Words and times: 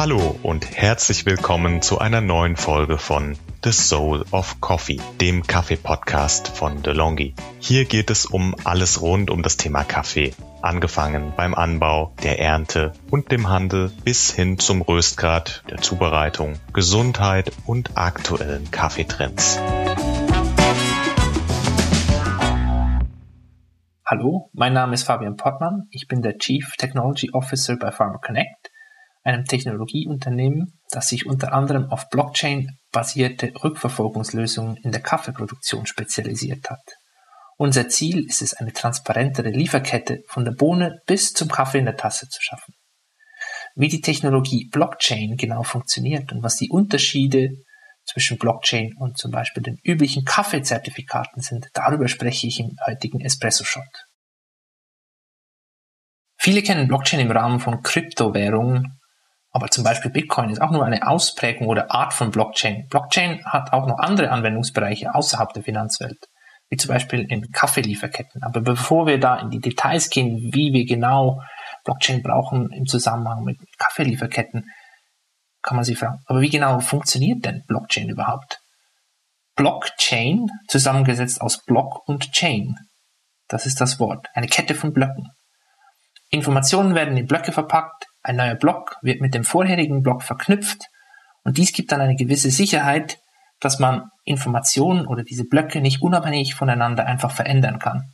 Hallo 0.00 0.34
und 0.42 0.78
herzlich 0.78 1.26
willkommen 1.26 1.82
zu 1.82 1.98
einer 1.98 2.22
neuen 2.22 2.56
Folge 2.56 2.96
von 2.96 3.36
The 3.62 3.70
Soul 3.70 4.24
of 4.30 4.58
Coffee, 4.62 4.98
dem 5.20 5.46
Kaffee-Podcast 5.46 6.48
von 6.48 6.82
DeLonghi. 6.82 7.34
Hier 7.58 7.84
geht 7.84 8.08
es 8.08 8.24
um 8.24 8.56
alles 8.64 9.02
rund 9.02 9.28
um 9.30 9.42
das 9.42 9.58
Thema 9.58 9.84
Kaffee, 9.84 10.32
angefangen 10.62 11.34
beim 11.36 11.54
Anbau, 11.54 12.14
der 12.22 12.40
Ernte 12.40 12.94
und 13.10 13.30
dem 13.30 13.50
Handel 13.50 13.92
bis 14.02 14.32
hin 14.32 14.58
zum 14.58 14.80
Röstgrad, 14.80 15.64
der 15.68 15.82
Zubereitung, 15.82 16.54
Gesundheit 16.72 17.52
und 17.66 17.98
aktuellen 17.98 18.70
Kaffeetrends. 18.70 19.60
Hallo, 24.06 24.48
mein 24.54 24.72
Name 24.72 24.94
ist 24.94 25.02
Fabian 25.02 25.36
Pottmann. 25.36 25.88
Ich 25.90 26.08
bin 26.08 26.22
der 26.22 26.38
Chief 26.38 26.74
Technology 26.78 27.32
Officer 27.34 27.76
bei 27.76 27.92
Pharma 27.92 28.16
Connect, 28.16 28.69
einem 29.22 29.44
Technologieunternehmen, 29.44 30.80
das 30.90 31.08
sich 31.08 31.26
unter 31.26 31.52
anderem 31.52 31.90
auf 31.90 32.08
Blockchain-basierte 32.08 33.52
Rückverfolgungslösungen 33.62 34.76
in 34.76 34.92
der 34.92 35.02
Kaffeeproduktion 35.02 35.86
spezialisiert 35.86 36.70
hat. 36.70 36.80
Unser 37.56 37.88
Ziel 37.88 38.24
ist 38.24 38.40
es, 38.40 38.54
eine 38.54 38.72
transparentere 38.72 39.50
Lieferkette 39.50 40.22
von 40.28 40.46
der 40.46 40.52
Bohne 40.52 41.00
bis 41.06 41.32
zum 41.32 41.48
Kaffee 41.48 41.78
in 41.78 41.84
der 41.84 41.96
Tasse 41.96 42.26
zu 42.28 42.40
schaffen. 42.40 42.72
Wie 43.74 43.88
die 43.88 44.00
Technologie 44.00 44.68
Blockchain 44.70 45.36
genau 45.36 45.62
funktioniert 45.62 46.32
und 46.32 46.42
was 46.42 46.56
die 46.56 46.70
Unterschiede 46.70 47.50
zwischen 48.06 48.38
Blockchain 48.38 48.94
und 48.98 49.18
zum 49.18 49.30
Beispiel 49.30 49.62
den 49.62 49.78
üblichen 49.84 50.24
Kaffeezertifikaten 50.24 51.42
sind, 51.42 51.68
darüber 51.74 52.08
spreche 52.08 52.46
ich 52.46 52.60
im 52.60 52.76
heutigen 52.86 53.20
Espresso 53.20 53.64
Shot. 53.64 54.06
Viele 56.38 56.62
kennen 56.62 56.88
Blockchain 56.88 57.20
im 57.20 57.30
Rahmen 57.30 57.60
von 57.60 57.82
Kryptowährungen, 57.82 58.99
aber 59.52 59.68
zum 59.68 59.84
Beispiel 59.84 60.10
Bitcoin 60.10 60.50
ist 60.50 60.60
auch 60.60 60.70
nur 60.70 60.84
eine 60.84 61.06
Ausprägung 61.06 61.66
oder 61.66 61.90
Art 61.90 62.12
von 62.12 62.30
Blockchain. 62.30 62.86
Blockchain 62.88 63.44
hat 63.44 63.72
auch 63.72 63.86
noch 63.86 63.98
andere 63.98 64.30
Anwendungsbereiche 64.30 65.14
außerhalb 65.14 65.52
der 65.52 65.64
Finanzwelt, 65.64 66.18
wie 66.68 66.76
zum 66.76 66.88
Beispiel 66.88 67.26
in 67.28 67.50
Kaffeelieferketten. 67.50 68.42
Aber 68.44 68.60
bevor 68.60 69.06
wir 69.06 69.18
da 69.18 69.36
in 69.40 69.50
die 69.50 69.60
Details 69.60 70.08
gehen, 70.10 70.50
wie 70.52 70.72
wir 70.72 70.86
genau 70.86 71.40
Blockchain 71.84 72.22
brauchen 72.22 72.70
im 72.72 72.86
Zusammenhang 72.86 73.42
mit 73.42 73.58
Kaffeelieferketten, 73.78 74.64
kann 75.62 75.76
man 75.76 75.84
sich 75.84 75.98
fragen, 75.98 76.20
aber 76.26 76.40
wie 76.40 76.48
genau 76.48 76.80
funktioniert 76.80 77.44
denn 77.44 77.62
Blockchain 77.66 78.08
überhaupt? 78.08 78.60
Blockchain, 79.56 80.46
zusammengesetzt 80.68 81.40
aus 81.40 81.62
Block 81.64 82.08
und 82.08 82.32
Chain. 82.32 82.76
Das 83.48 83.66
ist 83.66 83.80
das 83.80 83.98
Wort. 83.98 84.26
Eine 84.32 84.46
Kette 84.46 84.74
von 84.74 84.92
Blöcken. 84.92 85.28
Informationen 86.30 86.94
werden 86.94 87.16
in 87.16 87.26
Blöcke 87.26 87.52
verpackt, 87.52 88.06
ein 88.22 88.36
neuer 88.36 88.54
Block 88.54 88.96
wird 89.02 89.20
mit 89.20 89.34
dem 89.34 89.44
vorherigen 89.44 90.02
Block 90.02 90.22
verknüpft 90.22 90.84
und 91.44 91.58
dies 91.58 91.72
gibt 91.72 91.92
dann 91.92 92.00
eine 92.00 92.16
gewisse 92.16 92.50
Sicherheit, 92.50 93.18
dass 93.60 93.78
man 93.78 94.10
Informationen 94.24 95.06
oder 95.06 95.22
diese 95.22 95.44
Blöcke 95.44 95.80
nicht 95.80 96.02
unabhängig 96.02 96.54
voneinander 96.54 97.06
einfach 97.06 97.30
verändern 97.30 97.78
kann. 97.78 98.12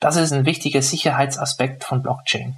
Das 0.00 0.16
ist 0.16 0.32
ein 0.32 0.46
wichtiger 0.46 0.82
Sicherheitsaspekt 0.82 1.84
von 1.84 2.02
Blockchain. 2.02 2.56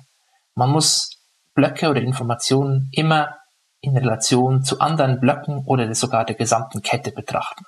Man 0.55 0.71
muss 0.71 1.11
Blöcke 1.55 1.89
oder 1.89 2.01
Informationen 2.01 2.89
immer 2.93 3.37
in 3.81 3.97
Relation 3.97 4.63
zu 4.63 4.79
anderen 4.81 5.21
Blöcken 5.21 5.65
oder 5.65 5.95
sogar 5.95 6.25
der 6.25 6.37
gesamten 6.37 6.83
Kette 6.83 7.13
betrachten. 7.13 7.65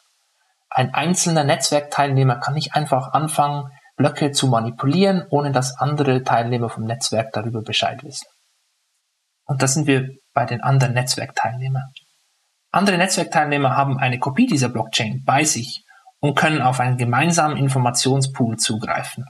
Ein 0.69 0.95
einzelner 0.95 1.45
Netzwerkteilnehmer 1.45 2.37
kann 2.37 2.55
nicht 2.55 2.75
einfach 2.75 3.13
anfangen, 3.13 3.71
Blöcke 3.97 4.33
zu 4.33 4.47
manipulieren, 4.47 5.25
ohne 5.31 5.53
dass 5.53 5.79
andere 5.79 6.23
Teilnehmer 6.23 6.69
vom 6.69 6.85
Netzwerk 6.85 7.33
darüber 7.33 7.63
Bescheid 7.63 8.03
wissen. 8.05 8.27
Und 9.53 9.61
da 9.61 9.67
sind 9.67 9.87
wir 9.87 10.09
bei 10.33 10.47
den 10.47 10.63
anderen 10.63 10.95
Netzwerkteilnehmern. 10.95 11.93
Andere 12.71 12.97
Netzwerkteilnehmer 12.97 13.77
haben 13.77 13.99
eine 13.99 14.19
Kopie 14.19 14.47
dieser 14.47 14.71
Blockchain 14.71 15.25
bei 15.27 15.45
sich 15.45 15.85
und 16.21 16.39
können 16.39 16.63
auf 16.63 16.81
einen 16.81 16.97
gemeinsamen 16.97 17.59
Informationspool 17.59 18.57
zugreifen. 18.57 19.27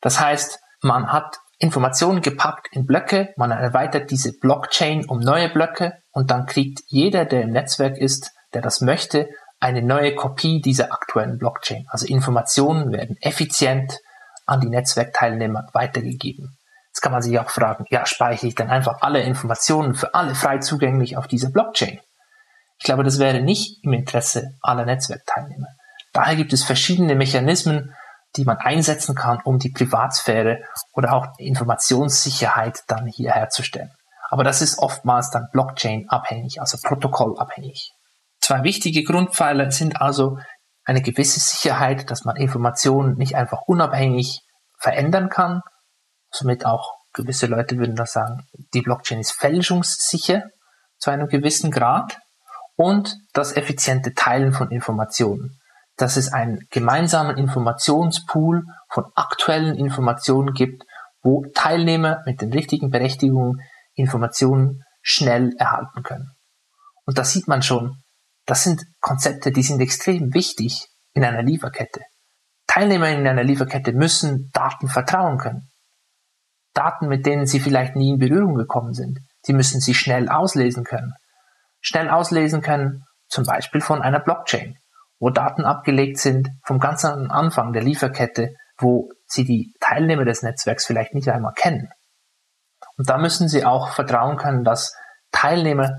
Das 0.00 0.20
heißt, 0.20 0.60
man 0.82 1.10
hat 1.10 1.38
Informationen 1.58 2.20
gepackt 2.20 2.68
in 2.70 2.86
Blöcke, 2.86 3.34
man 3.36 3.50
erweitert 3.50 4.12
diese 4.12 4.38
Blockchain 4.38 5.04
um 5.06 5.18
neue 5.18 5.48
Blöcke 5.48 5.94
und 6.12 6.30
dann 6.30 6.46
kriegt 6.46 6.82
jeder, 6.86 7.24
der 7.24 7.42
im 7.42 7.50
Netzwerk 7.50 7.98
ist, 7.98 8.30
der 8.54 8.62
das 8.62 8.80
möchte, 8.80 9.30
eine 9.58 9.82
neue 9.82 10.14
Kopie 10.14 10.60
dieser 10.60 10.92
aktuellen 10.92 11.38
Blockchain. 11.38 11.86
Also 11.88 12.06
Informationen 12.06 12.92
werden 12.92 13.16
effizient 13.20 13.98
an 14.46 14.60
die 14.60 14.68
Netzwerkteilnehmer 14.68 15.66
weitergegeben. 15.72 16.56
Jetzt 17.00 17.04
kann 17.04 17.12
man 17.12 17.22
sich 17.22 17.38
auch 17.38 17.48
fragen, 17.48 17.86
ja, 17.88 18.04
speichere 18.04 18.46
ich 18.46 18.54
dann 18.54 18.68
einfach 18.68 19.00
alle 19.00 19.22
Informationen 19.22 19.94
für 19.94 20.12
alle 20.12 20.34
frei 20.34 20.58
zugänglich 20.58 21.16
auf 21.16 21.26
dieser 21.26 21.48
Blockchain? 21.48 21.98
Ich 22.78 22.84
glaube, 22.84 23.04
das 23.04 23.18
wäre 23.18 23.40
nicht 23.40 23.82
im 23.82 23.94
Interesse 23.94 24.58
aller 24.60 24.84
Netzwerkteilnehmer. 24.84 25.68
Daher 26.12 26.36
gibt 26.36 26.52
es 26.52 26.62
verschiedene 26.62 27.14
Mechanismen, 27.14 27.94
die 28.36 28.44
man 28.44 28.58
einsetzen 28.58 29.14
kann, 29.14 29.40
um 29.44 29.58
die 29.58 29.70
Privatsphäre 29.70 30.62
oder 30.92 31.14
auch 31.14 31.28
Informationssicherheit 31.38 32.80
dann 32.86 33.06
hier 33.06 33.32
herzustellen. 33.32 33.92
Aber 34.28 34.44
das 34.44 34.60
ist 34.60 34.78
oftmals 34.78 35.30
dann 35.30 35.48
Blockchain 35.54 36.04
abhängig, 36.10 36.60
also 36.60 36.76
protokollabhängig. 36.86 37.92
Zwei 38.42 38.62
wichtige 38.62 39.04
Grundpfeiler 39.04 39.70
sind 39.70 40.02
also 40.02 40.36
eine 40.84 41.00
gewisse 41.00 41.40
Sicherheit, 41.40 42.10
dass 42.10 42.26
man 42.26 42.36
Informationen 42.36 43.16
nicht 43.16 43.36
einfach 43.36 43.62
unabhängig 43.62 44.42
verändern 44.78 45.30
kann. 45.30 45.62
Somit 46.30 46.64
auch 46.64 46.94
gewisse 47.12 47.46
Leute 47.46 47.78
würden 47.78 47.96
das 47.96 48.12
sagen, 48.12 48.46
die 48.72 48.82
Blockchain 48.82 49.20
ist 49.20 49.32
fälschungssicher 49.32 50.44
zu 50.98 51.10
einem 51.10 51.28
gewissen 51.28 51.70
Grad 51.70 52.18
und 52.76 53.16
das 53.32 53.56
effiziente 53.56 54.14
Teilen 54.14 54.52
von 54.52 54.70
Informationen 54.70 55.60
dass 56.00 56.16
es 56.16 56.32
einen 56.32 56.60
gemeinsamen 56.70 57.36
Informationspool 57.36 58.64
von 58.88 59.04
aktuellen 59.14 59.76
Informationen 59.76 60.54
gibt, 60.54 60.84
wo 61.22 61.44
Teilnehmer 61.54 62.22
mit 62.24 62.40
den 62.40 62.52
richtigen 62.52 62.90
Berechtigungen 62.90 63.60
Informationen 63.94 64.82
schnell 65.02 65.52
erhalten 65.58 66.02
können. 66.02 66.30
Und 67.04 67.18
da 67.18 67.24
sieht 67.24 67.48
man 67.48 67.62
schon, 67.62 67.96
das 68.46 68.64
sind 68.64 68.82
Konzepte, 69.00 69.52
die 69.52 69.62
sind 69.62 69.80
extrem 69.80 70.32
wichtig 70.32 70.86
in 71.12 71.24
einer 71.24 71.42
Lieferkette. 71.42 72.00
Teilnehmer 72.66 73.10
in 73.10 73.26
einer 73.26 73.44
Lieferkette 73.44 73.92
müssen 73.92 74.48
Daten 74.54 74.88
vertrauen 74.88 75.38
können. 75.38 75.69
Daten, 76.74 77.08
mit 77.08 77.26
denen 77.26 77.46
sie 77.46 77.60
vielleicht 77.60 77.96
nie 77.96 78.10
in 78.10 78.18
Berührung 78.18 78.54
gekommen 78.54 78.94
sind. 78.94 79.18
Sie 79.42 79.52
müssen 79.52 79.80
sie 79.80 79.94
schnell 79.94 80.28
auslesen 80.28 80.84
können. 80.84 81.12
Schnell 81.80 82.08
auslesen 82.08 82.62
können, 82.62 83.04
zum 83.28 83.44
Beispiel 83.44 83.80
von 83.80 84.02
einer 84.02 84.20
Blockchain 84.20 84.76
wo 85.20 85.28
Daten 85.28 85.64
abgelegt 85.64 86.18
sind 86.18 86.48
vom 86.64 86.80
ganzen 86.80 87.30
Anfang 87.30 87.72
der 87.72 87.82
Lieferkette, 87.82 88.54
wo 88.78 89.10
sie 89.26 89.44
die 89.44 89.74
Teilnehmer 89.78 90.24
des 90.24 90.42
Netzwerks 90.42 90.86
vielleicht 90.86 91.14
nicht 91.14 91.28
einmal 91.28 91.52
kennen. 91.52 91.88
Und 92.96 93.08
da 93.08 93.18
müssen 93.18 93.48
sie 93.48 93.64
auch 93.64 93.90
vertrauen 93.90 94.38
können, 94.38 94.64
dass 94.64 94.96
Teilnehmer 95.30 95.98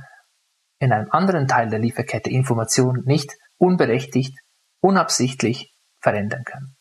in 0.79 0.91
einem 0.91 1.09
anderen 1.11 1.47
Teil 1.47 1.69
der 1.69 1.79
Lieferkette 1.79 2.31
Informationen 2.31 3.03
nicht 3.05 3.31
unberechtigt, 3.57 4.35
unabsichtlich 4.81 5.71
verändern 5.99 6.43
können. 6.43 6.75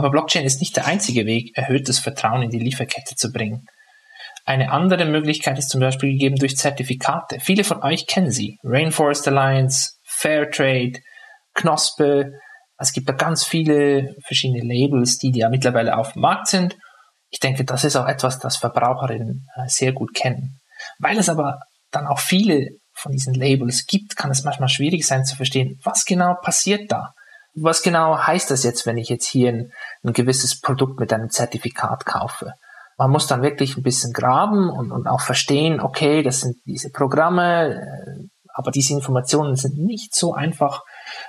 Aber 0.00 0.08
Blockchain 0.08 0.46
ist 0.46 0.60
nicht 0.60 0.74
der 0.76 0.86
einzige 0.86 1.26
Weg, 1.26 1.54
erhöhtes 1.58 1.98
Vertrauen 1.98 2.40
in 2.40 2.48
die 2.48 2.58
Lieferkette 2.58 3.16
zu 3.16 3.30
bringen. 3.30 3.66
Eine 4.46 4.72
andere 4.72 5.04
Möglichkeit 5.04 5.58
ist 5.58 5.68
zum 5.68 5.82
Beispiel 5.82 6.12
gegeben 6.12 6.36
durch 6.36 6.56
Zertifikate. 6.56 7.38
Viele 7.38 7.64
von 7.64 7.82
euch 7.82 8.06
kennen 8.06 8.30
sie. 8.30 8.56
Rainforest 8.64 9.28
Alliance, 9.28 9.90
Fairtrade, 10.06 11.00
Knospe. 11.52 12.32
Es 12.78 12.94
gibt 12.94 13.10
da 13.10 13.12
ganz 13.12 13.44
viele 13.44 14.14
verschiedene 14.24 14.62
Labels, 14.64 15.18
die 15.18 15.32
ja 15.34 15.50
mittlerweile 15.50 15.98
auf 15.98 16.14
dem 16.14 16.22
Markt 16.22 16.46
sind. 16.46 16.78
Ich 17.28 17.38
denke, 17.38 17.66
das 17.66 17.84
ist 17.84 17.96
auch 17.96 18.08
etwas, 18.08 18.38
das 18.38 18.56
Verbraucherinnen 18.56 19.44
äh, 19.54 19.68
sehr 19.68 19.92
gut 19.92 20.14
kennen. 20.14 20.60
Weil 20.98 21.18
es 21.18 21.28
aber 21.28 21.58
dann 21.90 22.06
auch 22.06 22.20
viele 22.20 22.68
von 22.94 23.12
diesen 23.12 23.34
Labels 23.34 23.84
gibt, 23.84 24.16
kann 24.16 24.30
es 24.30 24.44
manchmal 24.44 24.70
schwierig 24.70 25.06
sein 25.06 25.26
zu 25.26 25.36
verstehen, 25.36 25.78
was 25.84 26.06
genau 26.06 26.36
passiert 26.40 26.90
da. 26.90 27.12
Was 27.54 27.82
genau 27.82 28.16
heißt 28.16 28.50
das 28.50 28.62
jetzt, 28.62 28.86
wenn 28.86 28.96
ich 28.96 29.08
jetzt 29.08 29.26
hier 29.26 29.48
ein, 29.50 29.72
ein 30.04 30.12
gewisses 30.12 30.60
Produkt 30.60 31.00
mit 31.00 31.12
einem 31.12 31.30
Zertifikat 31.30 32.06
kaufe? 32.06 32.52
Man 32.96 33.10
muss 33.10 33.26
dann 33.26 33.42
wirklich 33.42 33.76
ein 33.76 33.82
bisschen 33.82 34.12
graben 34.12 34.68
und, 34.68 34.92
und 34.92 35.06
auch 35.06 35.20
verstehen, 35.20 35.80
okay, 35.80 36.22
das 36.22 36.40
sind 36.40 36.56
diese 36.66 36.90
Programme, 36.90 37.74
äh, 37.74 38.28
aber 38.52 38.70
diese 38.70 38.92
Informationen 38.92 39.56
sind 39.56 39.78
nicht 39.78 40.14
so 40.14 40.34
einfach 40.34 40.82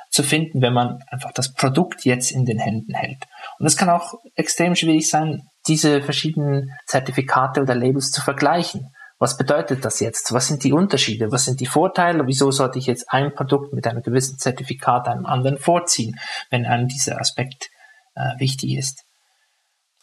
zu 0.09 0.23
finden, 0.23 0.61
wenn 0.61 0.73
man 0.73 0.99
einfach 1.07 1.31
das 1.31 1.53
Produkt 1.53 2.03
jetzt 2.03 2.31
in 2.31 2.45
den 2.45 2.59
Händen 2.59 2.93
hält. 2.93 3.25
Und 3.57 3.65
es 3.65 3.77
kann 3.77 3.89
auch 3.89 4.15
extrem 4.35 4.75
schwierig 4.75 5.09
sein, 5.09 5.43
diese 5.67 6.01
verschiedenen 6.01 6.71
Zertifikate 6.87 7.61
oder 7.61 7.75
Labels 7.75 8.11
zu 8.11 8.21
vergleichen. 8.21 8.87
Was 9.17 9.37
bedeutet 9.37 9.85
das 9.85 9.99
jetzt? 9.99 10.33
Was 10.33 10.47
sind 10.47 10.63
die 10.63 10.73
Unterschiede? 10.73 11.31
Was 11.31 11.45
sind 11.45 11.59
die 11.59 11.67
Vorteile? 11.67 12.25
Wieso 12.25 12.49
sollte 12.51 12.79
ich 12.79 12.87
jetzt 12.87 13.05
ein 13.09 13.33
Produkt 13.33 13.71
mit 13.71 13.85
einem 13.85 14.01
gewissen 14.01 14.39
Zertifikat 14.39 15.07
einem 15.07 15.25
anderen 15.25 15.57
vorziehen, 15.57 16.19
wenn 16.49 16.65
einem 16.65 16.87
dieser 16.87 17.19
Aspekt 17.21 17.69
äh, 18.15 18.39
wichtig 18.39 18.77
ist? 18.77 19.03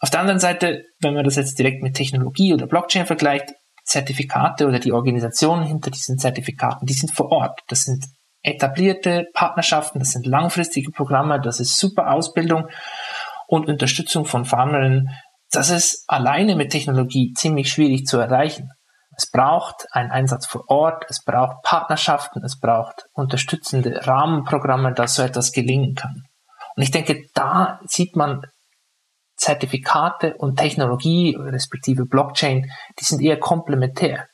Auf 0.01 0.11
der 0.11 0.21
anderen 0.21 0.39
Seite, 0.39 0.85
wenn 1.01 1.15
man 1.15 1.25
das 1.25 1.37
jetzt 1.37 1.59
direkt 1.59 1.83
mit 1.83 1.95
Technologie 1.95 2.55
oder 2.55 2.67
Blockchain 2.67 3.07
vergleicht, 3.07 3.53
Zertifikate 3.85 4.67
oder 4.67 4.79
die 4.79 4.93
Organisationen 4.93 5.65
hinter 5.65 5.91
diesen 5.91 6.19
Zertifikaten, 6.19 6.87
die 6.87 6.93
sind 6.93 7.11
vor 7.11 7.33
Ort. 7.33 7.61
Das 7.69 7.83
sind 7.83 8.05
etablierte 8.43 9.27
Partnerschaften, 9.35 9.99
das 9.99 10.11
sind 10.11 10.27
langfristige 10.27 10.93
Programme, 10.93 11.41
das 11.41 11.59
ist 11.59 11.79
super 11.79 12.13
Ausbildung 12.13 12.69
und 13.47 13.69
Unterstützung 13.69 14.27
von 14.27 14.45
Farmerinnen. 14.45 15.11
Das 15.51 15.71
ist 15.71 16.05
alleine 16.07 16.55
mit 16.55 16.71
Technologie 16.71 17.33
ziemlich 17.33 17.71
schwierig 17.71 18.07
zu 18.07 18.19
erreichen. 18.19 18.71
Es 19.17 19.31
braucht 19.31 19.87
einen 19.91 20.13
Einsatz 20.13 20.47
vor 20.47 20.65
Ort, 20.69 21.05
es 21.09 21.25
braucht 21.25 21.63
Partnerschaften, 21.63 22.45
es 22.45 22.61
braucht 22.61 23.07
unterstützende 23.15 24.07
Rahmenprogramme, 24.07 24.93
dass 24.93 25.17
so 25.17 25.23
etwas 25.23 25.51
gelingen 25.51 25.97
kann. 25.97 26.28
Und 26.79 26.83
ich 26.83 26.93
denke, 26.93 27.27
da 27.35 27.81
sieht 27.87 28.15
man 28.15 28.43
Zertifikate 29.37 30.37
und 30.37 30.61
Technologie, 30.61 31.35
respektive 31.37 32.05
Blockchain, 32.07 32.71
die 33.01 33.05
sind 33.05 33.21
eher 33.21 33.41
komplementär. 33.41 34.29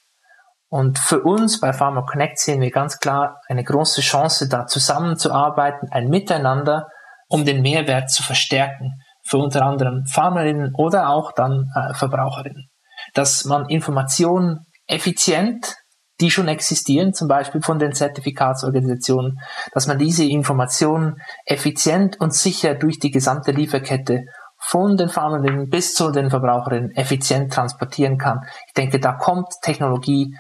Und 0.69 0.99
für 0.99 1.23
uns 1.23 1.59
bei 1.59 1.73
Pharma 1.73 2.03
Connect 2.03 2.39
sehen 2.39 2.61
wir 2.61 2.71
ganz 2.71 2.99
klar 2.99 3.41
eine 3.49 3.65
große 3.65 4.03
Chance, 4.03 4.47
da 4.47 4.67
zusammenzuarbeiten, 4.67 5.89
ein 5.91 6.09
Miteinander, 6.09 6.89
um 7.29 7.47
den 7.47 7.63
Mehrwert 7.63 8.11
zu 8.11 8.23
verstärken 8.23 8.93
für 9.27 9.39
unter 9.39 9.63
anderem 9.63 10.05
Farmerinnen 10.05 10.75
oder 10.77 11.09
auch 11.09 11.33
dann 11.33 11.71
äh, 11.75 11.95
Verbraucherinnen. 11.95 12.69
Dass 13.15 13.47
man 13.47 13.71
Informationen 13.71 14.67
effizient, 14.87 15.77
die 16.21 16.31
schon 16.31 16.49
existieren, 16.49 17.13
zum 17.13 17.29
Beispiel 17.29 17.61
von 17.61 17.79
den 17.79 17.93
Zertifikatsorganisationen, 17.93 19.41
dass 19.73 19.87
man 19.87 19.99
diese 19.99 20.25
Informationen 20.25 21.21
effizient 21.45 22.21
und 22.21 22.35
sicher 22.35 22.75
durch 22.75 22.99
die 22.99 23.11
gesamte 23.11 23.51
Lieferkette 23.51 24.25
von 24.59 24.97
den 24.97 25.09
Farmerinnen 25.09 25.69
bis 25.69 25.95
zu 25.95 26.11
den 26.11 26.31
Verbraucherinnen 26.31 26.93
effizient 26.93 27.53
transportieren 27.53 28.17
kann. 28.17 28.41
Ich 28.69 28.73
denke, 28.75 28.99
da 28.99 29.13
kommt 29.13 29.49
Technologie 29.63 30.35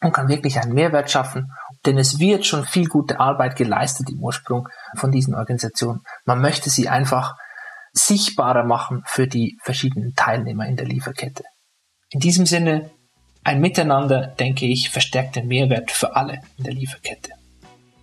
und 0.00 0.12
kann 0.12 0.28
wirklich 0.28 0.58
einen 0.58 0.72
Mehrwert 0.72 1.10
schaffen, 1.10 1.52
denn 1.84 1.98
es 1.98 2.18
wird 2.18 2.46
schon 2.46 2.64
viel 2.64 2.88
gute 2.88 3.20
Arbeit 3.20 3.56
geleistet 3.56 4.10
im 4.10 4.22
Ursprung 4.22 4.68
von 4.96 5.10
diesen 5.10 5.34
Organisationen. 5.34 6.00
Man 6.24 6.40
möchte 6.40 6.70
sie 6.70 6.88
einfach 6.88 7.36
sichtbarer 7.92 8.64
machen 8.64 9.02
für 9.06 9.26
die 9.26 9.58
verschiedenen 9.62 10.14
Teilnehmer 10.14 10.66
in 10.66 10.76
der 10.76 10.86
Lieferkette. 10.86 11.44
In 12.10 12.20
diesem 12.20 12.46
Sinne, 12.46 12.90
ein 13.48 13.62
Miteinander, 13.62 14.26
denke 14.26 14.66
ich, 14.66 14.90
verstärkt 14.90 15.36
den 15.36 15.48
Mehrwert 15.48 15.90
für 15.90 16.14
alle 16.14 16.42
in 16.58 16.64
der 16.64 16.74
Lieferkette. 16.74 17.30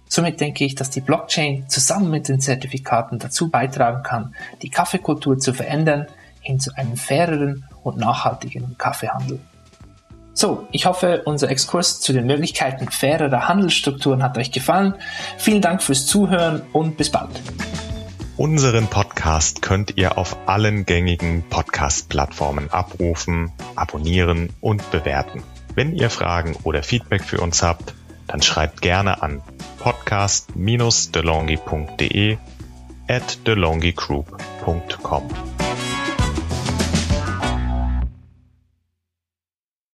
Somit 0.09 0.41
denke 0.41 0.65
ich, 0.65 0.73
dass 0.73 0.89
die 0.89 1.01
Blockchain 1.01 1.69
zusammen 1.69 2.09
mit 2.09 2.27
den 2.27 2.39
Zertifikaten 2.39 3.19
dazu 3.19 3.51
beitragen 3.51 4.01
kann, 4.01 4.33
die 4.63 4.71
Kaffeekultur 4.71 5.37
zu 5.37 5.53
verändern 5.53 6.07
hin 6.41 6.59
zu 6.59 6.75
einem 6.75 6.97
faireren 6.97 7.63
und 7.83 7.97
nachhaltigeren 7.97 8.75
Kaffeehandel. 8.79 9.39
So, 10.33 10.67
ich 10.71 10.87
hoffe, 10.87 11.21
unser 11.25 11.51
Exkurs 11.51 12.01
zu 12.01 12.11
den 12.11 12.25
Möglichkeiten 12.25 12.89
fairerer 12.89 13.47
Handelsstrukturen 13.47 14.23
hat 14.23 14.39
euch 14.39 14.51
gefallen. 14.51 14.95
Vielen 15.37 15.61
Dank 15.61 15.83
fürs 15.83 16.07
Zuhören 16.07 16.63
und 16.73 16.97
bis 16.97 17.11
bald. 17.11 17.39
Unseren 18.37 18.87
Podcast 18.87 19.61
könnt 19.61 19.93
ihr 19.95 20.17
auf 20.17 20.35
allen 20.45 20.85
gängigen 20.85 21.45
Podcast-Plattformen 21.49 22.69
abrufen, 22.69 23.53
abonnieren 23.75 24.49
und 24.59 24.91
bewerten. 24.91 25.41
Wenn 25.73 25.95
ihr 25.95 26.09
Fragen 26.09 26.57
oder 26.63 26.83
Feedback 26.83 27.23
für 27.23 27.39
uns 27.39 27.63
habt, 27.63 27.93
dann 28.27 28.41
schreibt 28.41 28.81
gerne 28.81 29.21
an 29.21 29.41
podcast-delongi.de 29.79 32.37
at 33.07 33.47
delongigroup.com. 33.47 35.54